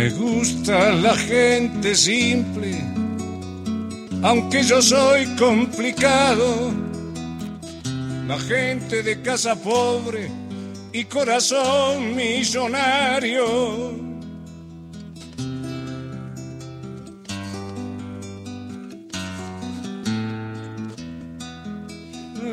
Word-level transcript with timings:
Me 0.00 0.08
gusta 0.08 0.92
la 0.92 1.14
gente 1.14 1.94
simple, 1.94 2.74
aunque 4.22 4.62
yo 4.62 4.80
soy 4.80 5.26
complicado. 5.36 6.72
La 8.26 8.38
gente 8.38 9.02
de 9.02 9.20
casa 9.20 9.56
pobre 9.56 10.30
y 10.94 11.04
corazón 11.04 12.16
millonario. 12.16 13.92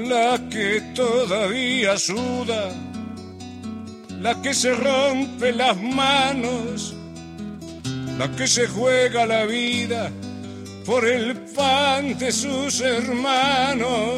La 0.09 0.49
que 0.49 0.81
todavía 0.93 1.97
suda, 1.97 2.71
la 4.19 4.41
que 4.41 4.53
se 4.53 4.73
rompe 4.73 5.53
las 5.53 5.77
manos, 5.81 6.96
la 8.17 8.27
que 8.35 8.47
se 8.47 8.67
juega 8.67 9.25
la 9.25 9.45
vida 9.45 10.11
por 10.85 11.07
el 11.07 11.35
pan 11.55 12.17
de 12.17 12.31
sus 12.31 12.81
hermanos. 12.81 14.16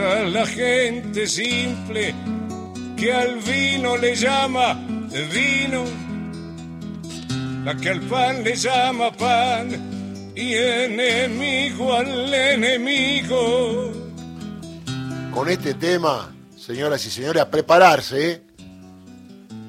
Gusta 0.00 0.24
la 0.24 0.46
gente 0.46 1.26
simple 1.26 2.14
que 2.96 3.12
al 3.12 3.38
vino 3.40 3.96
le 3.96 4.14
llama 4.14 4.74
vino, 5.32 5.84
la 7.64 7.76
que 7.76 7.90
al 7.90 8.00
pan 8.02 8.44
le 8.44 8.54
llama 8.56 9.12
pan 9.12 10.32
y 10.34 10.54
enemigo 10.54 11.94
al 11.94 12.32
enemigo. 12.32 13.92
Con 15.32 15.48
este 15.48 15.74
tema, 15.74 16.34
señoras 16.56 17.04
y 17.06 17.10
señores, 17.10 17.42
a 17.42 17.50
prepararse, 17.50 18.30
¿eh? 18.30 18.42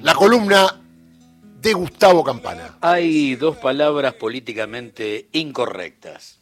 la 0.02 0.14
columna 0.14 0.80
de 1.60 1.72
Gustavo 1.72 2.24
Campana. 2.24 2.78
Hay 2.80 3.36
dos 3.36 3.56
palabras 3.56 4.14
políticamente 4.14 5.28
incorrectas, 5.32 6.40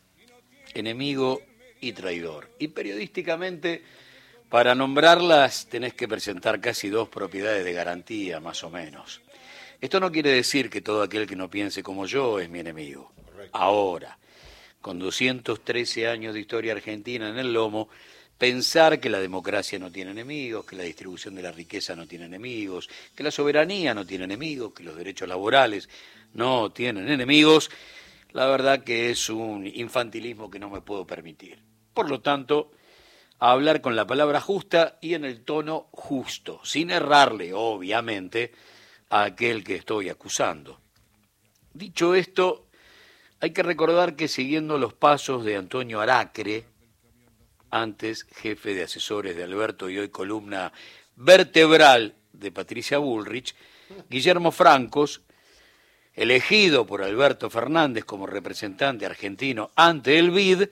enemigo 0.74 1.40
y 1.80 1.92
traidor. 1.92 2.50
Y 2.58 2.68
periodísticamente, 2.68 3.82
para 4.48 4.74
nombrarlas, 4.74 5.66
tenés 5.68 5.94
que 5.94 6.08
presentar 6.08 6.60
casi 6.60 6.88
dos 6.88 7.08
propiedades 7.08 7.64
de 7.64 7.72
garantía, 7.72 8.40
más 8.40 8.62
o 8.64 8.70
menos. 8.70 9.20
Esto 9.80 9.98
no 10.00 10.12
quiere 10.12 10.32
decir 10.32 10.68
que 10.68 10.82
todo 10.82 11.02
aquel 11.02 11.26
que 11.26 11.36
no 11.36 11.48
piense 11.48 11.82
como 11.82 12.06
yo 12.06 12.38
es 12.38 12.50
mi 12.50 12.60
enemigo. 12.60 13.12
Ahora, 13.52 14.18
con 14.80 14.98
213 14.98 16.08
años 16.08 16.34
de 16.34 16.40
historia 16.40 16.72
argentina 16.72 17.28
en 17.28 17.38
el 17.38 17.52
lomo, 17.52 17.88
pensar 18.36 19.00
que 19.00 19.10
la 19.10 19.20
democracia 19.20 19.78
no 19.78 19.90
tiene 19.90 20.12
enemigos, 20.12 20.64
que 20.64 20.76
la 20.76 20.82
distribución 20.82 21.34
de 21.34 21.42
la 21.42 21.52
riqueza 21.52 21.94
no 21.94 22.06
tiene 22.06 22.26
enemigos, 22.26 22.88
que 23.14 23.22
la 23.22 23.30
soberanía 23.30 23.94
no 23.94 24.06
tiene 24.06 24.24
enemigos, 24.24 24.72
que 24.72 24.82
los 24.82 24.96
derechos 24.96 25.28
laborales 25.28 25.88
no 26.34 26.70
tienen 26.72 27.08
enemigos, 27.08 27.70
la 28.32 28.46
verdad 28.46 28.84
que 28.84 29.10
es 29.10 29.28
un 29.28 29.66
infantilismo 29.66 30.50
que 30.50 30.58
no 30.58 30.70
me 30.70 30.80
puedo 30.80 31.06
permitir. 31.06 31.58
Por 31.94 32.08
lo 32.08 32.20
tanto, 32.20 32.70
a 33.38 33.52
hablar 33.52 33.80
con 33.80 33.96
la 33.96 34.06
palabra 34.06 34.40
justa 34.40 34.98
y 35.00 35.14
en 35.14 35.24
el 35.24 35.42
tono 35.44 35.88
justo, 35.92 36.60
sin 36.64 36.90
errarle, 36.90 37.52
obviamente, 37.54 38.52
a 39.08 39.24
aquel 39.24 39.64
que 39.64 39.76
estoy 39.76 40.08
acusando. 40.08 40.80
Dicho 41.72 42.14
esto, 42.14 42.66
hay 43.40 43.52
que 43.52 43.62
recordar 43.62 44.16
que 44.16 44.28
siguiendo 44.28 44.76
los 44.78 44.92
pasos 44.92 45.44
de 45.44 45.56
Antonio 45.56 46.00
Aracre, 46.00 46.66
antes 47.70 48.24
jefe 48.24 48.74
de 48.74 48.82
asesores 48.82 49.36
de 49.36 49.44
Alberto 49.44 49.88
y 49.88 49.98
hoy 49.98 50.08
columna 50.08 50.72
vertebral 51.16 52.16
de 52.32 52.52
Patricia 52.52 52.98
Bullrich, 52.98 53.54
Guillermo 54.08 54.50
Francos, 54.52 55.22
elegido 56.14 56.86
por 56.86 57.02
Alberto 57.02 57.48
Fernández 57.48 58.04
como 58.04 58.26
representante 58.26 59.06
argentino 59.06 59.70
ante 59.76 60.18
el 60.18 60.30
BID, 60.30 60.68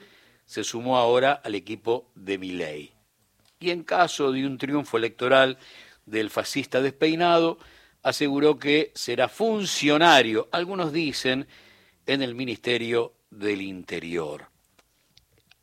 se 0.48 0.64
sumó 0.64 0.96
ahora 0.96 1.42
al 1.44 1.54
equipo 1.54 2.10
de 2.14 2.38
Milei. 2.38 2.90
Y 3.60 3.68
en 3.68 3.84
caso 3.84 4.32
de 4.32 4.46
un 4.46 4.56
triunfo 4.56 4.96
electoral 4.96 5.58
del 6.06 6.30
fascista 6.30 6.80
despeinado, 6.80 7.58
aseguró 8.02 8.58
que 8.58 8.90
será 8.94 9.28
funcionario, 9.28 10.48
algunos 10.50 10.90
dicen, 10.90 11.46
en 12.06 12.22
el 12.22 12.34
Ministerio 12.34 13.12
del 13.30 13.60
Interior. 13.60 14.46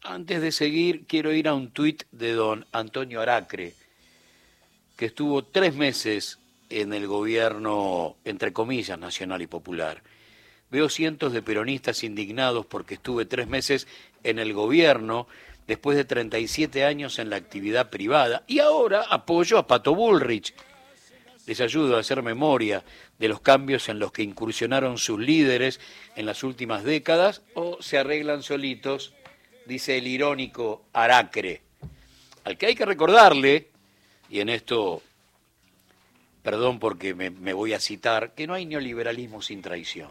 Antes 0.03 0.39
de 0.39 0.51
seguir, 0.51 1.07
quiero 1.07 1.33
ir 1.33 1.47
a 1.47 1.55
un 1.55 1.71
tuit 1.71 2.03
de 2.11 2.33
don 2.33 2.67
Antonio 2.71 3.21
Aracre, 3.21 3.73
que 4.95 5.07
estuvo 5.07 5.45
tres 5.45 5.73
meses 5.73 6.37
en 6.69 6.93
el 6.93 7.07
gobierno, 7.07 8.17
entre 8.23 8.53
comillas, 8.53 8.99
nacional 8.99 9.41
y 9.41 9.47
popular. 9.47 10.03
Veo 10.71 10.89
cientos 10.89 11.31
de 11.31 11.41
peronistas 11.41 12.03
indignados 12.03 12.65
porque 12.65 12.95
estuve 12.95 13.25
tres 13.25 13.47
meses 13.47 13.87
en 14.23 14.39
el 14.39 14.53
gobierno 14.53 15.27
después 15.67 15.97
de 15.97 16.05
37 16.05 16.83
años 16.85 17.19
en 17.19 17.29
la 17.29 17.35
actividad 17.35 17.89
privada 17.89 18.43
y 18.47 18.59
ahora 18.59 19.03
apoyo 19.09 19.57
a 19.57 19.67
Pato 19.67 19.95
Bullrich. 19.95 20.53
Les 21.45 21.61
ayudo 21.61 21.95
a 21.95 21.99
hacer 21.99 22.23
memoria 22.23 22.83
de 23.19 23.27
los 23.27 23.39
cambios 23.39 23.87
en 23.89 23.99
los 23.99 24.11
que 24.11 24.23
incursionaron 24.23 24.97
sus 24.97 25.19
líderes 25.19 25.79
en 26.15 26.25
las 26.25 26.43
últimas 26.43 26.83
décadas 26.83 27.43
o 27.53 27.81
se 27.81 27.99
arreglan 27.99 28.41
solitos, 28.41 29.13
dice 29.67 29.97
el 29.99 30.07
irónico 30.07 30.85
Aracre, 30.91 31.61
al 32.43 32.57
que 32.57 32.65
hay 32.65 32.75
que 32.75 32.85
recordarle, 32.85 33.69
y 34.27 34.39
en 34.39 34.49
esto, 34.49 35.03
perdón 36.41 36.79
porque 36.79 37.13
me, 37.13 37.29
me 37.29 37.53
voy 37.53 37.73
a 37.73 37.79
citar, 37.79 38.33
que 38.33 38.47
no 38.47 38.55
hay 38.55 38.65
neoliberalismo 38.65 39.43
sin 39.43 39.61
traición. 39.61 40.09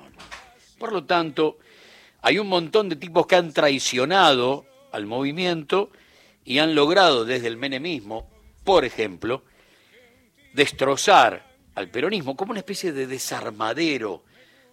Por 0.85 0.93
lo 0.93 1.05
tanto, 1.05 1.57
hay 2.21 2.39
un 2.39 2.47
montón 2.47 2.91
de 2.91 2.97
tipos 2.97 3.27
que 3.27 3.37
han 3.37 3.55
traicionado 3.55 4.67
al 4.93 5.07
movimiento 5.07 5.91
y 6.45 6.59
han 6.59 6.75
logrado 6.75 7.25
desde 7.25 7.47
el 7.47 7.57
menemismo, 7.57 8.29
por 8.65 8.85
ejemplo, 8.85 9.45
destrozar 10.53 11.57
al 11.75 11.89
peronismo 11.89 12.37
como 12.37 12.51
una 12.51 12.61
especie 12.61 12.93
de 12.93 13.07
desarmadero 13.07 14.25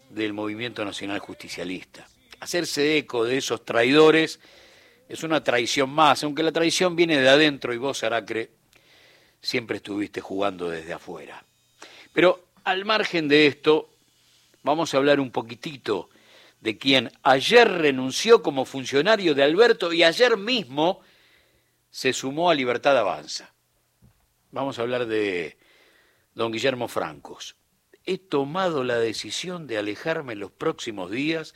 del 0.09 0.33
movimiento 0.33 0.83
nacional 0.83 1.19
justicialista. 1.19 2.05
Hacerse 2.41 2.97
eco 2.97 3.23
de 3.23 3.38
esos 3.38 3.63
traidores 3.63 4.41
es 5.07 5.23
una 5.23 5.41
traición 5.41 5.91
más, 5.91 6.25
aunque 6.25 6.44
la 6.44 6.51
traición 6.51 6.97
viene 6.97 7.21
de 7.21 7.29
adentro 7.29 7.73
y 7.73 7.77
vos, 7.77 8.03
Aracre, 8.03 8.50
siempre 9.41 9.77
estuviste 9.77 10.19
jugando 10.19 10.69
desde 10.69 10.91
afuera. 10.91 11.41
Pero 12.11 12.47
al 12.66 12.83
margen 12.83 13.29
de 13.29 13.47
esto, 13.47 13.91
vamos 14.63 14.94
a 14.94 14.97
hablar 14.97 15.19
un 15.19 15.31
poquitito 15.31 16.09
de 16.59 16.77
quien 16.77 17.12
ayer 17.24 17.68
renunció 17.68 18.44
como 18.44 18.65
funcionario 18.65 19.33
de 19.33 19.44
Alberto 19.44 19.91
y 19.94 20.03
ayer 20.03 20.38
mismo 20.38 21.01
se 21.89 22.13
sumó 22.13 22.50
a 22.50 22.56
Libertad 22.56 22.97
Avanza. 22.97 23.53
Vamos 24.51 24.77
a 24.77 24.83
hablar 24.83 25.07
de 25.07 25.57
don 26.36 26.51
Guillermo 26.51 26.88
Francos. 26.88 27.56
He 28.06 28.18
tomado 28.18 28.83
la 28.83 28.97
decisión 28.97 29.68
de 29.68 29.77
alejarme 29.77 30.33
en 30.33 30.39
los 30.39 30.51
próximos 30.51 31.12
días 31.12 31.53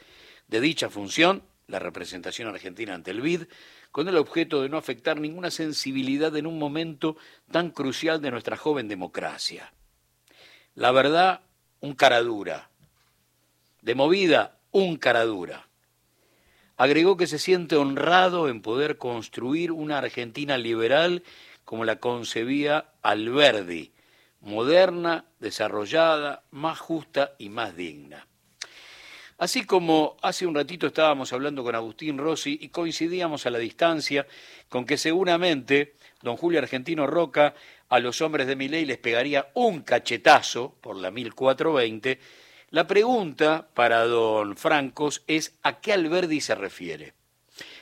de 0.48 0.62
dicha 0.62 0.90
función, 0.90 1.44
la 1.68 1.80
representación 1.80 2.48
argentina 2.48 2.94
ante 2.94 3.12
el 3.12 3.22
BID, 3.22 3.44
con 3.92 4.08
el 4.08 4.18
objeto 4.18 4.62
de 4.62 4.70
no 4.70 4.78
afectar 4.78 5.20
ninguna 5.20 5.52
sensibilidad 5.52 6.36
en 6.36 6.48
un 6.48 6.60
momento 6.60 7.16
tan 7.52 7.72
crucial 7.72 8.22
de 8.22 8.32
nuestra 8.32 8.58
joven 8.58 8.88
democracia. 8.88 9.74
La 10.74 10.92
verdad, 10.92 11.42
un 11.80 11.96
cara 11.96 12.22
dura. 12.22 12.70
De 13.86 13.94
movida, 13.94 14.58
un 14.72 14.98
caradura. 14.98 15.68
Agregó 16.76 17.18
que 17.18 17.28
se 17.28 17.38
siente 17.38 17.76
honrado 17.76 18.50
en 18.50 18.64
poder 18.64 18.98
construir 18.98 19.72
una 19.72 20.00
Argentina 20.00 20.58
liberal 20.58 21.22
como 21.66 21.86
la 21.86 22.00
concebía 22.00 22.94
Alberdi, 23.04 23.94
moderna, 24.42 25.26
desarrollada, 25.38 26.46
más 26.50 26.80
justa 26.80 27.36
y 27.38 27.50
más 27.50 27.76
digna. 27.76 28.26
Así 29.38 29.66
como 29.66 30.18
hace 30.24 30.48
un 30.48 30.56
ratito 30.56 30.88
estábamos 30.88 31.32
hablando 31.32 31.64
con 31.64 31.76
Agustín 31.76 32.18
Rossi 32.18 32.58
y 32.60 32.70
coincidíamos 32.70 33.46
a 33.46 33.52
la 33.52 33.60
distancia 33.60 34.26
con 34.68 34.88
que 34.88 34.98
seguramente 34.98 35.94
don 36.24 36.38
Julio 36.38 36.58
Argentino 36.58 37.06
Roca 37.06 37.54
a 37.90 38.00
los 38.00 38.20
hombres 38.22 38.48
de 38.48 38.56
mi 38.56 38.68
ley 38.68 38.84
les 38.86 38.98
pegaría 38.98 39.52
un 39.54 39.82
cachetazo 39.82 40.76
por 40.82 40.96
la 40.96 41.12
1420, 41.12 42.20
la 42.70 42.88
pregunta 42.88 43.70
para 43.74 44.06
don 44.06 44.58
Francos 44.58 45.24
es 45.28 45.58
a 45.64 45.80
qué 45.80 45.94
Alberdi 45.94 46.42
se 46.42 46.56
refiere. 46.56 47.14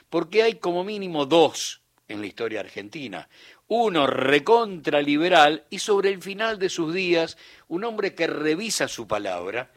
porque 0.09 0.44
hay 0.44 0.56
como 0.59 0.83
mínimo 0.83 1.25
dos 1.25 1.81
en 2.07 2.21
la 2.21 2.27
historia 2.27 2.59
argentina. 2.59 3.30
Uno 3.68 4.06
recontraliberal 4.06 5.65
y 5.71 5.80
sobre 5.80 6.09
el 6.09 6.21
final 6.21 6.59
de 6.59 6.69
sus 6.69 6.94
días 6.94 7.35
un 7.68 7.83
hombre 7.83 8.13
que 8.13 8.27
revisa 8.27 8.88
su 8.88 9.07
palabra 9.07 9.71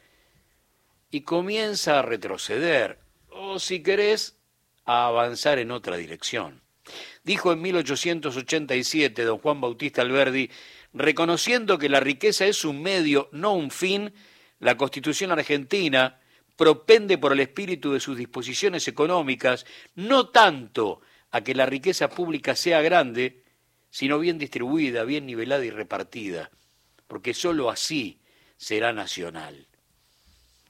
y 1.10 1.22
comienza 1.22 1.98
a 1.98 2.02
retroceder, 2.02 2.98
o 3.30 3.58
si 3.58 3.82
querés, 3.82 4.36
a 4.84 5.06
avanzar 5.06 5.58
en 5.58 5.70
otra 5.70 5.96
dirección. 5.96 6.60
Dijo 7.24 7.50
en 7.52 7.62
1887 7.62 9.24
don 9.24 9.38
Juan 9.38 9.62
Bautista 9.62 10.02
Alberdi, 10.02 10.50
reconociendo 10.92 11.78
que 11.78 11.88
la 11.88 12.00
riqueza 12.00 12.44
es 12.44 12.64
un 12.66 12.82
medio, 12.82 13.30
no 13.32 13.54
un 13.54 13.70
fin, 13.70 14.12
la 14.58 14.76
Constitución 14.76 15.32
argentina 15.32 16.20
propende 16.56 17.18
por 17.18 17.32
el 17.32 17.40
espíritu 17.40 17.92
de 17.92 18.00
sus 18.00 18.16
disposiciones 18.16 18.88
económicas 18.88 19.66
no 19.94 20.28
tanto 20.30 21.00
a 21.30 21.42
que 21.42 21.54
la 21.54 21.66
riqueza 21.66 22.08
pública 22.08 22.56
sea 22.56 22.80
grande, 22.80 23.42
sino 23.90 24.18
bien 24.18 24.38
distribuida, 24.38 25.04
bien 25.04 25.26
nivelada 25.26 25.64
y 25.64 25.70
repartida, 25.70 26.50
porque 27.06 27.34
sólo 27.34 27.70
así 27.70 28.20
será 28.56 28.92
nacional. 28.92 29.66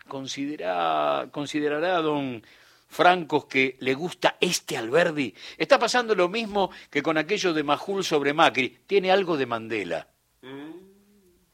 ¿Considerará 0.08 2.00
don 2.00 2.42
Francos 2.88 3.46
que 3.46 3.76
le 3.80 3.94
gusta 3.94 4.36
este 4.40 4.76
Alberdi? 4.76 5.34
Está 5.58 5.78
pasando 5.78 6.14
lo 6.14 6.28
mismo 6.28 6.70
que 6.90 7.02
con 7.02 7.18
aquello 7.18 7.52
de 7.52 7.64
Majul 7.64 8.04
sobre 8.04 8.32
Macri. 8.32 8.78
Tiene 8.86 9.10
algo 9.10 9.36
de 9.36 9.46
Mandela. 9.46 10.08
Mm. 10.42 10.70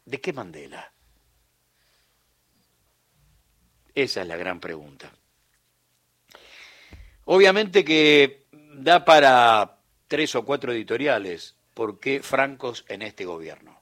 ¿De 0.04 0.20
qué 0.20 0.32
Mandela? 0.32 0.92
Esa 3.94 4.22
es 4.22 4.26
la 4.26 4.36
gran 4.36 4.60
pregunta. 4.60 5.12
Obviamente 7.24 7.84
que 7.84 8.46
da 8.50 9.04
para 9.04 9.78
tres 10.08 10.34
o 10.34 10.44
cuatro 10.44 10.72
editoriales 10.72 11.56
por 11.74 12.00
qué 12.00 12.22
francos 12.22 12.84
en 12.88 13.02
este 13.02 13.24
gobierno. 13.24 13.80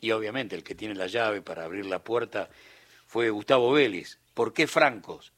Y 0.00 0.10
obviamente 0.12 0.56
el 0.56 0.62
que 0.62 0.74
tiene 0.74 0.94
la 0.94 1.06
llave 1.06 1.42
para 1.42 1.64
abrir 1.64 1.86
la 1.86 2.02
puerta 2.02 2.48
fue 3.06 3.30
Gustavo 3.30 3.72
Vélez. 3.72 4.18
¿Por 4.34 4.52
qué 4.52 4.66
francos 4.66 5.32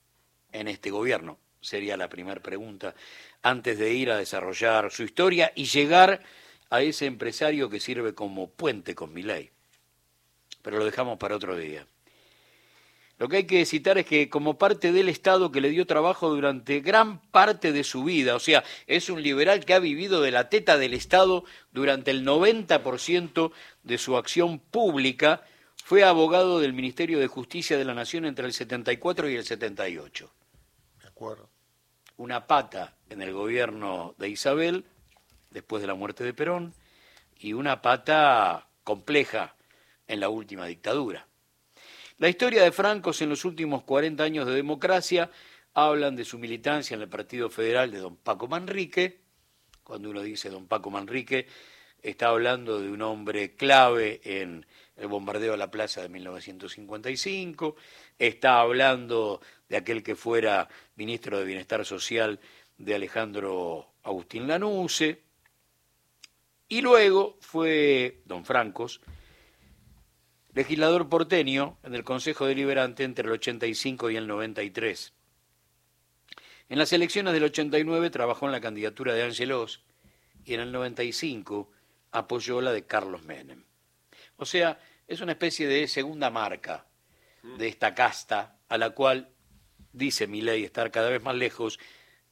en 0.53 0.69
este 0.69 0.91
gobierno? 0.91 1.39
Sería 1.61 1.97
la 1.97 2.09
primera 2.09 2.41
pregunta 2.41 2.94
antes 3.43 3.79
de 3.79 3.93
ir 3.93 4.11
a 4.11 4.17
desarrollar 4.17 4.91
su 4.91 5.03
historia 5.05 5.53
y 5.55 5.65
llegar 5.65 6.23
a 6.71 6.83
ese 6.83 7.06
empresario 7.06 7.71
que 7.71 7.81
sirve 7.81 8.15
como 8.15 8.51
puente 8.51 8.94
con 8.94 9.12
mi 9.12 9.23
ley. 9.23 9.51
Pero 10.62 10.79
lo 10.79 10.85
dejamos 10.85 11.19
para 11.19 11.37
otro 11.37 11.56
día. 11.56 11.87
Lo 13.19 13.29
que 13.29 13.38
hay 13.38 13.44
que 13.47 13.67
citar 13.67 13.99
es 13.99 14.06
que 14.06 14.31
como 14.31 14.59
parte 14.59 14.93
del 14.93 15.09
Estado 15.09 15.50
que 15.50 15.61
le 15.61 15.70
dio 15.70 15.87
trabajo 15.87 16.31
durante 16.31 16.81
gran 16.81 17.20
parte 17.20 17.73
de 17.73 17.82
su 17.82 18.05
vida, 18.05 18.37
o 18.37 18.41
sea, 18.41 18.62
es 18.87 19.11
un 19.11 19.23
liberal 19.23 19.65
que 19.65 19.75
ha 19.75 19.81
vivido 19.81 20.23
de 20.23 20.31
la 20.31 20.49
teta 20.49 20.79
del 20.79 20.94
Estado 20.94 21.44
durante 21.73 22.12
el 22.12 22.25
90% 22.25 23.50
de 23.82 23.99
su 23.99 24.17
acción 24.17 24.61
pública, 24.61 25.43
fue 25.85 26.05
abogado 26.05 26.61
del 26.61 26.75
Ministerio 26.75 27.19
de 27.19 27.26
Justicia 27.26 27.76
de 27.76 27.85
la 27.85 27.94
Nación 27.94 28.25
entre 28.25 28.47
el 28.47 28.53
74 28.53 29.29
y 29.29 29.35
el 29.35 29.44
78. 29.44 30.32
De 31.03 31.09
acuerdo. 31.09 31.50
Una 32.19 32.47
pata 32.47 32.97
en 33.11 33.23
el 33.23 33.32
gobierno 33.32 34.15
de 34.19 34.29
Isabel, 34.29 34.85
después 35.50 35.81
de 35.81 35.88
la 35.88 35.94
muerte 35.94 36.25
de 36.25 36.35
Perón, 36.35 36.75
y 37.38 37.53
una 37.53 37.81
pata 37.81 38.69
compleja 38.85 39.56
en 40.06 40.20
la 40.20 40.29
última 40.29 40.67
dictadura. 40.67 41.28
La 42.19 42.29
historia 42.29 42.65
de 42.65 42.73
Francos 42.73 43.23
en 43.23 43.29
los 43.29 43.44
últimos 43.44 43.85
40 43.85 44.25
años 44.25 44.44
de 44.44 44.53
democracia 44.53 45.31
hablan 45.73 46.17
de 46.17 46.25
su 46.25 46.37
militancia 46.37 46.97
en 46.97 47.03
el 47.03 47.09
Partido 47.09 47.49
Federal 47.49 47.93
de 47.93 47.99
don 47.99 48.17
Paco 48.17 48.49
Manrique. 48.49 49.20
Cuando 49.85 50.11
uno 50.11 50.20
dice 50.23 50.50
don 50.50 50.67
Paco 50.67 50.91
Manrique, 50.91 51.47
está 52.03 52.31
hablando 52.31 52.81
de 52.81 52.91
un 52.91 53.03
hombre 53.03 53.55
clave 53.55 54.20
en 54.25 54.67
el 54.97 55.06
bombardeo 55.06 55.55
a 55.55 55.56
la 55.56 55.70
plaza 55.70 56.03
de 56.03 56.09
1955, 56.09 57.76
está 58.19 58.59
hablando 58.62 59.41
de 59.69 59.76
aquel 59.76 60.03
que 60.03 60.17
fuera 60.17 60.69
ministro 60.97 61.38
de 61.38 61.44
Bienestar 61.44 61.85
Social 61.85 62.41
de 62.79 62.97
Alejandro 62.97 63.93
Agustín 64.03 64.49
Lanuse, 64.49 65.23
y 66.67 66.81
luego 66.81 67.38
fue 67.41 68.23
don 68.25 68.44
Francos, 68.44 69.00
legislador 70.58 71.08
porteño 71.08 71.78
en 71.84 71.94
el 71.94 72.02
Consejo 72.02 72.44
Deliberante 72.44 73.05
entre 73.05 73.26
el 73.26 73.34
85 73.34 74.10
y 74.10 74.16
el 74.16 74.26
93. 74.26 75.12
En 76.69 76.78
las 76.78 76.93
elecciones 76.93 77.32
del 77.32 77.44
89 77.44 78.10
trabajó 78.10 78.46
en 78.46 78.50
la 78.50 78.60
candidatura 78.60 79.14
de 79.14 79.22
Ángelos 79.22 79.84
y 80.44 80.55
en 80.55 80.60
el 80.60 80.72
95 80.72 81.70
apoyó 82.10 82.60
la 82.60 82.72
de 82.72 82.84
Carlos 82.84 83.22
Menem. 83.22 83.62
O 84.37 84.44
sea, 84.44 84.81
es 85.06 85.20
una 85.20 85.31
especie 85.31 85.69
de 85.69 85.87
segunda 85.87 86.28
marca 86.28 86.87
de 87.56 87.69
esta 87.69 87.94
casta 87.94 88.58
a 88.69 88.78
la 88.78 88.90
cual 88.90 89.28
dice 89.93 90.26
mi 90.26 90.40
ley 90.40 90.64
estar 90.64 90.90
cada 90.90 91.08
vez 91.08 91.22
más 91.22 91.37
lejos 91.37 91.78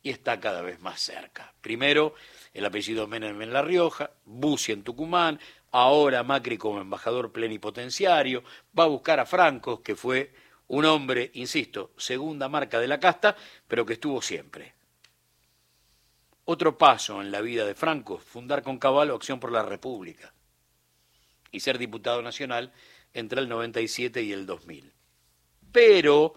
y 0.03 0.11
está 0.11 0.41
cada 0.41 0.63
vez 0.63 0.81
más 0.81 1.01
cerca. 1.01 1.55
Primero, 1.61 2.15
el 2.53 2.65
apellido 2.65 3.07
Menem 3.07 3.41
en 3.41 3.53
La 3.53 3.63
Rioja, 3.63 4.11
Bussi 4.25 4.73
en 4.73 4.83
Tucumán, 4.83 5.39
ahora 5.77 6.23
Macri 6.23 6.57
como 6.57 6.81
embajador 6.81 7.33
plenipotenciario, 7.33 8.43
va 8.79 8.85
a 8.85 8.89
buscar 8.89 9.21
a 9.21 9.27
Franco, 9.27 9.83
que 9.83 9.95
fue 9.95 10.33
un 10.69 10.87
hombre, 10.87 11.31
insisto, 11.35 11.91
segunda 11.99 12.49
marca 12.49 12.81
de 12.81 12.89
la 12.89 12.99
casta, 12.99 13.37
pero 13.69 13.85
que 13.85 13.93
estuvo 13.93 14.23
siempre. 14.23 14.73
Otro 16.47 16.79
paso 16.79 17.21
en 17.21 17.31
la 17.31 17.43
vida 17.43 17.67
de 17.67 17.75
Franco, 17.75 18.17
fundar 18.17 18.63
con 18.63 18.79
Caballo 18.79 19.15
Acción 19.15 19.39
por 19.39 19.53
la 19.53 19.65
República 19.65 20.33
y 21.53 21.61
ser 21.61 21.77
diputado 21.77 22.23
nacional 22.23 22.73
entre 23.13 23.41
el 23.43 23.49
97 23.49 24.23
y 24.23 24.33
el 24.33 24.47
2000. 24.47 24.95
Pero 25.73 26.37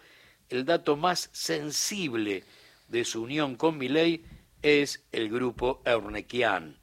el 0.50 0.66
dato 0.66 0.98
más 0.98 1.30
sensible 1.32 2.44
de 2.90 3.06
su 3.06 3.22
unión 3.22 3.56
con 3.56 3.78
Milei 3.78 4.26
es 4.62 5.06
el 5.14 5.30
grupo 5.30 5.82
Eurnequian, 5.86 6.79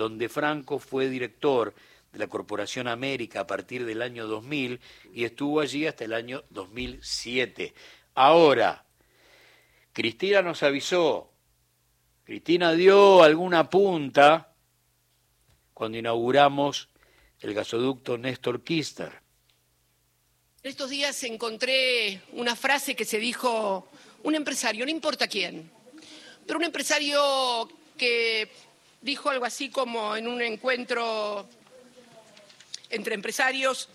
donde 0.00 0.30
Franco 0.30 0.78
fue 0.78 1.10
director 1.10 1.74
de 2.10 2.18
la 2.18 2.26
Corporación 2.26 2.88
América 2.88 3.40
a 3.40 3.46
partir 3.46 3.84
del 3.84 4.00
año 4.00 4.26
2000 4.26 4.80
y 5.12 5.24
estuvo 5.24 5.60
allí 5.60 5.86
hasta 5.86 6.04
el 6.04 6.14
año 6.14 6.42
2007. 6.48 7.74
Ahora, 8.14 8.86
Cristina 9.92 10.40
nos 10.40 10.62
avisó, 10.62 11.30
Cristina 12.24 12.72
dio 12.72 13.22
alguna 13.22 13.68
punta 13.68 14.54
cuando 15.74 15.98
inauguramos 15.98 16.88
el 17.40 17.52
gasoducto 17.52 18.16
Néstor 18.16 18.64
Kister. 18.64 19.12
Estos 20.62 20.88
días 20.88 21.22
encontré 21.24 22.22
una 22.32 22.56
frase 22.56 22.96
que 22.96 23.04
se 23.04 23.18
dijo 23.18 23.86
un 24.22 24.34
empresario, 24.34 24.86
no 24.86 24.90
importa 24.90 25.28
quién, 25.28 25.70
pero 26.46 26.58
un 26.58 26.64
empresario 26.64 27.68
que 27.98 28.50
dijo 29.00 29.30
algo 29.30 29.44
así 29.44 29.70
como 29.70 30.16
en 30.16 30.28
un 30.28 30.42
encuentro 30.42 31.48
entre 32.90 33.14
empresarios, 33.14 33.88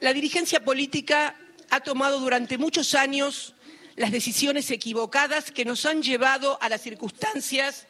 la 0.00 0.12
dirigencia 0.12 0.64
política 0.64 1.36
ha 1.70 1.80
tomado 1.80 2.20
durante 2.20 2.56
muchos 2.56 2.94
años 2.94 3.54
las 3.96 4.12
decisiones 4.12 4.70
equivocadas 4.70 5.50
que 5.50 5.64
nos 5.64 5.84
han 5.84 6.02
llevado 6.02 6.56
a 6.62 6.68
las 6.68 6.82
circunstancias 6.82 7.86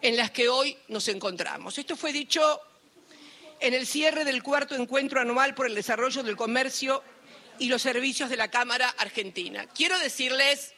en 0.00 0.16
las 0.16 0.30
que 0.30 0.48
hoy 0.48 0.76
nos 0.88 1.06
encontramos. 1.08 1.76
Esto 1.78 1.96
fue 1.96 2.12
dicho 2.12 2.60
en 3.60 3.74
el 3.74 3.86
cierre 3.86 4.24
del 4.24 4.42
cuarto 4.42 4.74
encuentro 4.74 5.20
anual 5.20 5.54
por 5.54 5.66
el 5.66 5.74
desarrollo 5.74 6.22
del 6.22 6.36
comercio 6.36 7.04
y 7.58 7.68
los 7.68 7.82
servicios 7.82 8.30
de 8.30 8.38
la 8.38 8.48
Cámara 8.48 8.88
Argentina. 8.96 9.66
Quiero 9.66 9.98
decirles, 9.98 10.72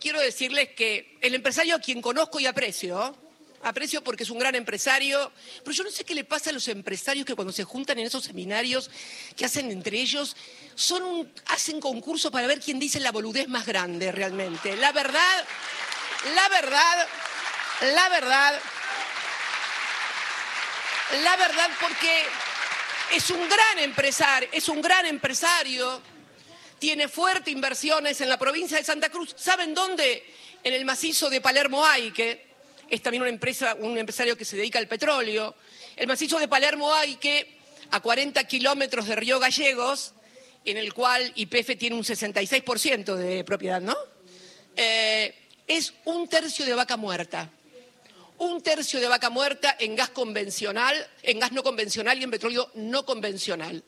quiero 0.00 0.20
decirles 0.20 0.68
que 0.70 1.18
el 1.20 1.34
empresario 1.34 1.74
a 1.74 1.80
quien 1.80 2.00
conozco 2.00 2.38
y 2.38 2.46
aprecio, 2.46 3.16
aprecio 3.62 4.02
porque 4.02 4.22
es 4.22 4.30
un 4.30 4.38
gran 4.38 4.54
empresario, 4.54 5.32
pero 5.64 5.72
yo 5.72 5.84
no 5.84 5.90
sé 5.90 6.04
qué 6.04 6.14
le 6.14 6.24
pasa 6.24 6.50
a 6.50 6.52
los 6.52 6.68
empresarios 6.68 7.26
que 7.26 7.34
cuando 7.34 7.52
se 7.52 7.64
juntan 7.64 7.98
en 7.98 8.06
esos 8.06 8.24
seminarios 8.24 8.90
que 9.36 9.44
hacen 9.44 9.70
entre 9.70 10.00
ellos, 10.00 10.36
son 10.74 11.32
hacen 11.46 11.80
concurso 11.80 12.30
para 12.30 12.46
ver 12.46 12.60
quién 12.60 12.78
dice 12.78 13.00
la 13.00 13.12
boludez 13.12 13.48
más 13.48 13.66
grande 13.66 14.12
realmente. 14.12 14.76
La 14.76 14.92
verdad, 14.92 15.44
la 16.34 16.48
verdad, 16.48 17.08
la 17.94 18.08
verdad, 18.08 18.60
la 21.22 21.36
verdad 21.36 21.70
porque 21.80 22.24
es 23.12 23.30
un 23.30 23.48
gran 23.48 23.78
empresario, 23.80 24.48
es 24.52 24.68
un 24.68 24.80
gran 24.80 25.06
empresario, 25.06 26.00
tiene 26.78 27.08
fuertes 27.08 27.52
inversiones 27.52 28.20
en 28.20 28.28
la 28.28 28.38
provincia 28.38 28.76
de 28.76 28.84
Santa 28.84 29.08
Cruz. 29.08 29.34
¿Saben 29.36 29.74
dónde? 29.74 30.34
En 30.62 30.74
el 30.74 30.84
macizo 30.84 31.30
de 31.30 31.40
Palermo 31.40 31.84
Aique 31.86 32.47
es 32.90 33.02
también 33.02 33.22
una 33.22 33.30
empresa, 33.30 33.74
un 33.74 33.98
empresario 33.98 34.36
que 34.36 34.44
se 34.44 34.56
dedica 34.56 34.78
al 34.78 34.88
petróleo. 34.88 35.54
El 35.96 36.06
macizo 36.06 36.38
de 36.38 36.48
Palermo 36.48 36.92
hay 36.92 37.16
que, 37.16 37.58
a 37.90 38.00
40 38.00 38.42
kilómetros 38.44 39.06
de 39.06 39.16
Río 39.16 39.38
Gallegos, 39.38 40.14
en 40.64 40.76
el 40.76 40.92
cual 40.92 41.32
IPF 41.34 41.76
tiene 41.78 41.96
un 41.96 42.04
66% 42.04 43.14
de 43.14 43.44
propiedad, 43.44 43.80
¿no? 43.80 43.96
Eh, 44.76 45.34
es 45.66 45.92
un 46.04 46.28
tercio 46.28 46.64
de 46.64 46.74
vaca 46.74 46.96
muerta. 46.96 47.50
Un 48.38 48.62
tercio 48.62 49.00
de 49.00 49.08
vaca 49.08 49.30
muerta 49.30 49.76
en 49.78 49.96
gas 49.96 50.10
convencional, 50.10 50.94
en 51.22 51.40
gas 51.40 51.52
no 51.52 51.62
convencional 51.62 52.18
y 52.18 52.24
en 52.24 52.30
petróleo 52.30 52.70
no 52.74 53.04
convencional. 53.04 53.82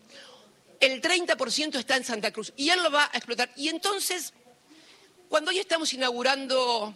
El 0.80 1.00
30% 1.00 1.78
está 1.78 1.96
en 1.96 2.04
Santa 2.04 2.32
Cruz 2.32 2.52
y 2.56 2.70
él 2.70 2.82
lo 2.82 2.90
va 2.90 3.04
a 3.12 3.16
explotar. 3.16 3.50
Y 3.54 3.68
entonces, 3.68 4.32
cuando 5.28 5.50
hoy 5.50 5.58
estamos 5.58 5.92
inaugurando 5.92 6.94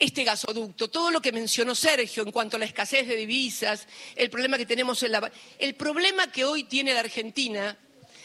este 0.00 0.24
gasoducto, 0.24 0.88
todo 0.88 1.10
lo 1.10 1.20
que 1.20 1.30
mencionó 1.30 1.74
Sergio 1.74 2.22
en 2.22 2.32
cuanto 2.32 2.56
a 2.56 2.58
la 2.58 2.64
escasez 2.64 3.06
de 3.06 3.16
divisas, 3.16 3.86
el 4.16 4.30
problema 4.30 4.56
que 4.56 4.66
tenemos 4.66 5.02
en 5.02 5.12
la... 5.12 5.30
El 5.58 5.74
problema 5.74 6.32
que 6.32 6.44
hoy 6.44 6.64
tiene 6.64 6.94
la 6.94 7.00
Argentina 7.00 7.76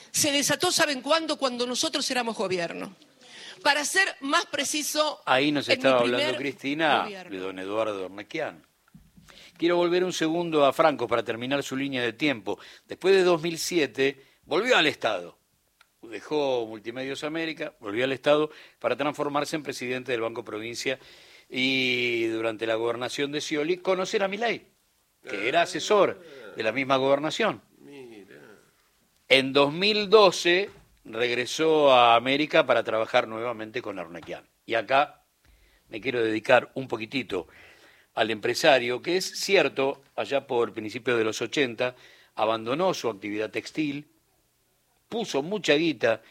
se 0.10 0.32
desató, 0.32 0.72
¿saben 0.72 1.02
cuándo? 1.02 1.38
Cuando 1.38 1.68
nosotros 1.68 2.10
éramos 2.10 2.38
gobierno. 2.38 2.96
Para 3.62 3.84
ser 3.84 4.08
más 4.22 4.46
preciso... 4.46 5.22
Ahí 5.26 5.52
nos 5.52 5.68
estaba 5.68 6.00
hablando 6.00 6.38
Cristina 6.38 7.06
de 7.30 7.38
don 7.38 7.60
Eduardo 7.60 8.06
Ornequian. 8.06 8.66
Quiero 9.58 9.76
volver 9.76 10.06
un 10.06 10.14
segundo 10.14 10.66
a 10.66 10.72
Franco 10.72 11.08
para 11.08 11.24
terminar 11.24 11.62
su 11.62 11.76
línea 11.76 12.02
de 12.02 12.14
tiempo. 12.14 12.58
Después 12.86 13.14
de 13.16 13.24
2007, 13.24 14.22
volvió 14.46 14.78
al 14.78 14.88
Estado. 14.88 15.38
Dejó 16.02 16.66
Multimedios 16.68 17.24
América, 17.24 17.74
volvió 17.80 18.06
al 18.06 18.12
Estado 18.14 18.50
para 18.80 18.96
transformarse 18.96 19.56
en 19.56 19.64
presidente 19.64 20.12
del 20.12 20.22
Banco 20.22 20.46
Provincia 20.46 21.00
y 21.50 22.26
durante 22.28 22.66
la 22.66 22.76
gobernación 22.76 23.32
de 23.32 23.42
Scioli 23.42 23.78
conocer 23.78 24.24
a 24.24 24.28
Milei, 24.28 24.68
que 25.28 25.48
era 25.48 25.64
asesor 25.64 26.22
de 26.56 26.64
la 26.64 26.72
misma 26.72 26.98
gobernación. 26.98 27.62
En 29.28 29.54
2012 29.54 30.70
regresó 31.06 31.92
a 31.92 32.16
América 32.16 32.66
para 32.66 32.84
trabajar 32.84 33.28
nuevamente 33.28 33.82
con 33.82 33.98
Arnequian. 33.98 34.48
Y 34.66 34.76
acá 34.76 35.24
me 35.90 36.02
quiero 36.02 36.24
dedicar 36.24 36.72
un 36.76 36.88
poquitito 36.88 37.48
al 38.16 38.32
empresario, 38.32 39.02
que 39.02 39.18
es 39.18 39.26
cierto, 39.40 40.02
allá 40.16 40.48
por 40.48 40.74
principios 40.74 41.18
de 41.18 41.24
los 41.24 41.42
80, 41.42 41.96
abandonó 42.36 42.94
su 42.94 43.10
actividad 43.10 43.50
textil, 43.50 44.08
puso 45.10 45.44
mucha 45.44 45.74
guita, 45.74 46.22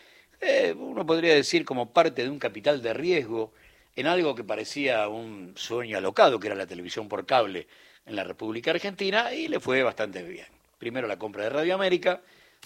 eh, 0.41 0.75
uno 0.77 1.07
podría 1.07 1.35
decir 1.35 1.65
como 1.65 1.93
parte 1.93 2.23
de 2.23 2.31
un 2.31 2.39
capital 2.39 2.83
de 2.83 2.95
riesgo, 2.95 3.53
en 3.97 4.07
algo 4.07 4.35
que 4.35 4.45
parecía 4.45 5.09
un 5.09 5.55
sueño 5.57 5.99
alocado, 5.99 6.41
que 6.41 6.49
era 6.49 6.57
la 6.57 6.67
televisión 6.67 7.09
por 7.09 7.27
cable 7.27 7.67
en 8.07 8.17
la 8.17 8.25
República 8.25 8.71
Argentina, 8.71 9.33
y 9.33 9.49
le 9.49 9.61
fue 9.61 9.83
bastante 9.83 10.23
bien. 10.23 10.47
Primero 10.79 11.07
la 11.07 11.19
compra 11.19 11.45
de 11.45 11.51
Radio 11.51 11.75
América, 11.75 12.21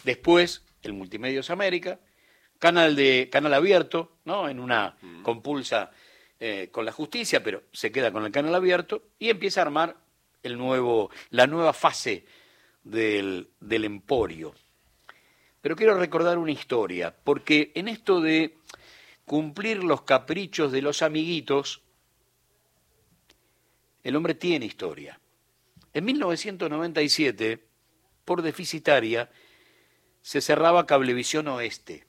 después 0.05 0.63
el 0.83 0.93
Multimedios 0.93 1.51
América, 1.51 1.99
canal 2.59 2.97
de 2.97 3.29
canal 3.31 3.55
abierto, 3.55 4.13
¿no? 4.25 4.49
En 4.49 4.59
una 4.59 4.97
mm. 5.01 5.23
compulsa 5.23 5.91
eh, 6.41 6.69
con 6.71 6.85
la 6.85 6.93
justicia, 6.93 7.43
pero 7.43 7.63
se 7.73 7.93
queda 7.93 8.11
con 8.13 8.25
el 8.25 8.33
canal 8.33 8.55
abierto 8.55 9.03
y 9.19 9.31
empieza 9.31 9.61
a 9.61 9.65
armar 9.65 9.97
el 10.43 10.57
nuevo, 10.57 11.11
la 11.31 11.47
nueva 11.47 11.73
fase 11.73 12.25
del, 12.83 13.49
del 13.61 13.85
emporio. 13.85 14.55
Pero 15.61 15.77
quiero 15.77 15.99
recordar 15.99 16.39
una 16.39 16.53
historia, 16.53 17.15
porque 17.25 17.73
en 17.75 17.89
esto 17.89 18.21
de 18.21 18.57
cumplir 19.29 19.85
los 19.85 20.03
caprichos 20.03 20.73
de 20.73 20.83
los 20.83 21.03
amiguitos, 21.03 21.83
el 24.03 24.17
hombre 24.17 24.35
tiene 24.35 24.67
historia. 24.67 25.21
En 25.93 26.05
1997, 26.05 27.65
por 28.25 28.43
deficitaria, 28.43 29.31
se 30.23 30.41
cerraba 30.41 30.87
Cablevisión 30.87 31.47
Oeste. 31.47 32.07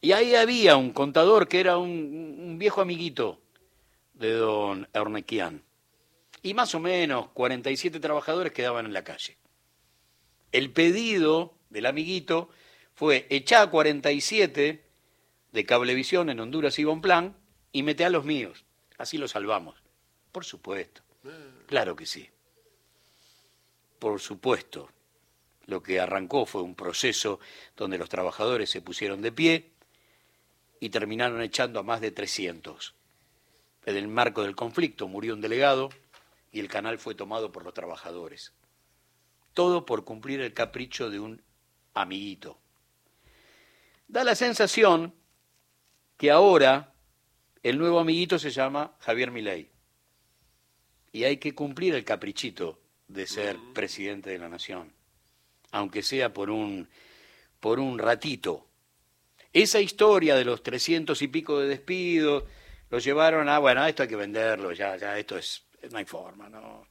Y 0.00 0.12
ahí 0.12 0.34
había 0.34 0.76
un 0.76 0.92
contador 0.92 1.48
que 1.48 1.60
era 1.60 1.76
un, 1.76 2.56
viejo 2.58 2.80
amiguito 2.80 3.42
de 4.14 4.32
don 4.32 4.88
Ernequian. 4.92 5.64
Y 6.42 6.54
más 6.54 6.74
o 6.74 6.80
menos 6.80 7.28
47 7.30 8.00
trabajadores 8.00 8.52
quedaban 8.52 8.86
en 8.86 8.92
la 8.92 9.02
calle. 9.02 9.36
El 10.52 10.72
pedido 10.72 11.56
del 11.70 11.86
amiguito 11.86 12.50
fue 12.94 13.26
echar 13.30 13.68
a 13.68 13.70
47 13.70 14.83
de 15.54 15.64
Cablevisión 15.64 16.30
en 16.30 16.40
Honduras 16.40 16.80
y 16.80 16.84
Bonplan 16.84 17.36
y 17.70 17.84
mete 17.84 18.04
a 18.04 18.10
los 18.10 18.24
míos. 18.24 18.64
Así 18.98 19.18
los 19.18 19.30
salvamos. 19.30 19.76
Por 20.32 20.44
supuesto. 20.44 21.02
Claro 21.68 21.94
que 21.94 22.06
sí. 22.06 22.28
Por 24.00 24.20
supuesto. 24.20 24.90
Lo 25.66 25.80
que 25.80 26.00
arrancó 26.00 26.44
fue 26.44 26.62
un 26.62 26.74
proceso 26.74 27.38
donde 27.76 27.98
los 27.98 28.08
trabajadores 28.08 28.68
se 28.68 28.82
pusieron 28.82 29.22
de 29.22 29.30
pie 29.30 29.70
y 30.80 30.90
terminaron 30.90 31.40
echando 31.40 31.78
a 31.78 31.84
más 31.84 32.00
de 32.00 32.10
300. 32.10 32.92
En 33.86 33.96
el 33.96 34.08
marco 34.08 34.42
del 34.42 34.56
conflicto 34.56 35.06
murió 35.06 35.34
un 35.34 35.40
delegado 35.40 35.90
y 36.50 36.58
el 36.58 36.66
canal 36.66 36.98
fue 36.98 37.14
tomado 37.14 37.52
por 37.52 37.62
los 37.62 37.74
trabajadores. 37.74 38.52
Todo 39.52 39.86
por 39.86 40.04
cumplir 40.04 40.40
el 40.40 40.52
capricho 40.52 41.10
de 41.10 41.20
un 41.20 41.42
amiguito. 41.94 42.58
Da 44.08 44.24
la 44.24 44.34
sensación 44.34 45.14
que 46.16 46.30
ahora 46.30 46.94
el 47.62 47.78
nuevo 47.78 47.98
amiguito 47.98 48.38
se 48.38 48.50
llama 48.50 48.94
Javier 49.00 49.30
Milei. 49.30 49.70
Y 51.12 51.24
hay 51.24 51.38
que 51.38 51.54
cumplir 51.54 51.94
el 51.94 52.04
caprichito 52.04 52.80
de 53.08 53.26
ser 53.26 53.56
presidente 53.72 54.30
de 54.30 54.38
la 54.38 54.48
nación, 54.48 54.92
aunque 55.70 56.02
sea 56.02 56.32
por 56.32 56.50
un, 56.50 56.88
por 57.60 57.78
un 57.78 57.98
ratito. 57.98 58.66
Esa 59.52 59.80
historia 59.80 60.34
de 60.34 60.44
los 60.44 60.62
trescientos 60.62 61.22
y 61.22 61.28
pico 61.28 61.60
de 61.60 61.68
despidos 61.68 62.44
lo 62.90 62.98
llevaron 62.98 63.48
a, 63.48 63.58
bueno, 63.58 63.86
esto 63.86 64.02
hay 64.02 64.08
que 64.08 64.16
venderlo, 64.16 64.72
ya, 64.72 64.96
ya, 64.96 65.18
esto 65.18 65.38
es, 65.38 65.64
no 65.90 65.98
hay 65.98 66.04
forma, 66.04 66.48
¿no? 66.48 66.86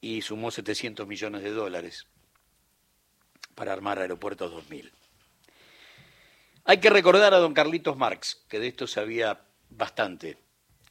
Y 0.00 0.20
sumó 0.22 0.50
700 0.50 1.06
millones 1.06 1.42
de 1.42 1.50
dólares 1.50 2.06
para 3.54 3.72
armar 3.72 3.98
Aeropuertos 3.98 4.50
2000. 4.52 4.92
Hay 6.68 6.78
que 6.78 6.90
recordar 6.90 7.32
a 7.32 7.38
don 7.38 7.54
Carlitos 7.54 7.96
Marx, 7.96 8.42
que 8.48 8.58
de 8.58 8.66
esto 8.66 8.88
sabía 8.88 9.40
bastante. 9.70 10.36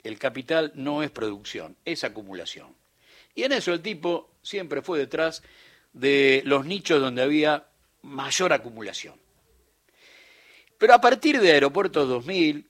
El 0.04 0.18
capital 0.18 0.72
no 0.74 1.04
es 1.04 1.12
producción, 1.12 1.76
es 1.84 2.06
acumulación. 2.06 2.74
Y 3.36 3.44
en 3.44 3.52
eso 3.52 3.74
el 3.74 3.82
tipo 3.82 4.32
siempre 4.42 4.82
fue 4.82 4.98
detrás 4.98 5.44
de 5.92 6.42
los 6.46 6.66
nichos 6.66 7.02
donde 7.02 7.24
había 7.24 7.68
mayor 8.04 8.54
acumulación. 8.54 9.20
Pero 10.78 10.94
a 10.94 11.02
partir 11.02 11.42
de 11.42 11.52
Aeropuerto 11.52 12.06
2000, 12.06 12.70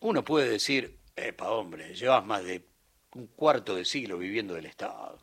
uno 0.00 0.22
puede 0.22 0.50
decir, 0.50 0.98
epa 1.16 1.50
hombre, 1.50 1.94
llevas 1.94 2.26
más 2.26 2.44
de 2.44 2.62
un 3.14 3.28
cuarto 3.28 3.76
de 3.76 3.86
siglo 3.86 4.18
viviendo 4.18 4.52
del 4.52 4.66
Estado. 4.66 5.18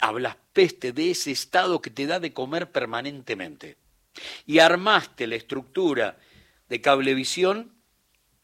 Hablas 0.00 0.36
peste 0.52 0.92
de 0.92 1.12
ese 1.12 1.30
Estado 1.30 1.80
que 1.80 1.90
te 1.90 2.08
da 2.08 2.18
de 2.18 2.32
comer 2.32 2.72
permanentemente 2.72 3.76
y 4.46 4.58
armaste 4.58 5.26
la 5.26 5.36
estructura 5.36 6.18
de 6.68 6.80
cablevisión 6.80 7.74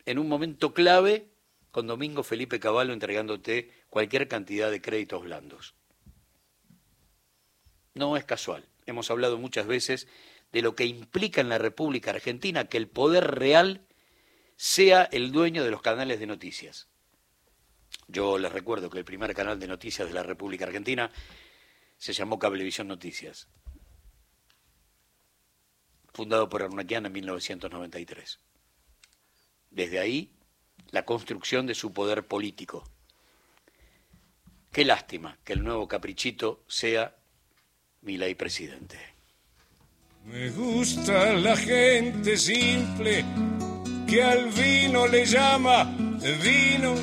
en 0.06 0.18
un 0.18 0.28
momento 0.28 0.74
clave 0.74 1.28
con 1.70 1.86
Domingo 1.86 2.22
Felipe 2.22 2.60
Caballo 2.60 2.92
entregándote 2.92 3.70
cualquier 3.90 4.28
cantidad 4.28 4.70
de 4.70 4.80
créditos 4.80 5.22
blandos. 5.22 5.74
No 7.94 8.16
es 8.16 8.24
casual. 8.24 8.68
Hemos 8.86 9.10
hablado 9.10 9.38
muchas 9.38 9.66
veces 9.66 10.08
de 10.52 10.62
lo 10.62 10.74
que 10.74 10.86
implica 10.86 11.40
en 11.40 11.48
la 11.48 11.58
República 11.58 12.10
Argentina 12.10 12.66
que 12.66 12.78
el 12.78 12.88
poder 12.88 13.32
real 13.32 13.86
sea 14.56 15.04
el 15.04 15.30
dueño 15.30 15.62
de 15.62 15.70
los 15.70 15.82
canales 15.82 16.18
de 16.18 16.26
noticias. 16.26 16.88
Yo 18.06 18.38
les 18.38 18.50
recuerdo 18.50 18.88
que 18.88 18.98
el 18.98 19.04
primer 19.04 19.34
canal 19.34 19.60
de 19.60 19.68
noticias 19.68 20.08
de 20.08 20.14
la 20.14 20.22
República 20.22 20.64
Argentina 20.64 21.10
se 21.98 22.12
llamó 22.12 22.38
Cablevisión 22.38 22.88
Noticias 22.88 23.48
fundado 26.18 26.48
por 26.48 26.64
Arnaquian 26.64 27.06
en 27.06 27.12
1993. 27.12 28.40
Desde 29.70 30.00
ahí, 30.00 30.32
la 30.90 31.04
construcción 31.04 31.64
de 31.64 31.76
su 31.76 31.92
poder 31.92 32.26
político. 32.26 32.82
Qué 34.72 34.84
lástima 34.84 35.38
que 35.44 35.52
el 35.52 35.62
nuevo 35.62 35.86
caprichito 35.86 36.64
sea 36.66 37.14
Milay 38.00 38.34
presidente. 38.34 38.98
Me 40.24 40.50
gusta 40.50 41.34
la 41.34 41.56
gente 41.56 42.36
simple 42.36 43.24
que 44.08 44.20
al 44.20 44.50
vino 44.50 45.06
le 45.06 45.24
llama 45.24 45.84
vino, 46.42 46.96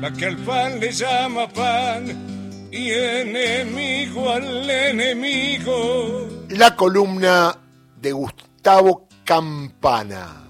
la 0.00 0.10
que 0.14 0.24
al 0.24 0.38
pan 0.38 0.80
le 0.80 0.92
llama 0.92 1.46
pan 1.46 2.70
y 2.72 2.90
enemigo 2.90 4.30
al 4.30 4.70
enemigo. 4.70 6.33
La 6.56 6.76
columna 6.76 7.52
de 8.00 8.12
Gustavo 8.12 9.08
Campana. 9.24 10.46